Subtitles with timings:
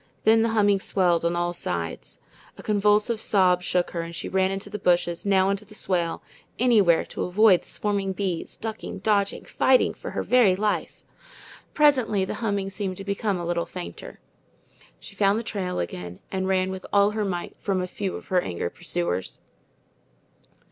[0.23, 2.17] Then the humming swelled on all sides.
[2.57, 6.23] A convulsive sob shook her, and she ran into the bushes, now into the swale,
[6.57, 11.03] anywhere to avoid the swarming bees, ducking, dodging, fighting for her very life.
[11.75, 14.19] Presently the humming seemed to become a little fainter.
[14.99, 18.29] She found the trail again, and ran with all her might from a few of
[18.29, 19.39] her angry pursuers.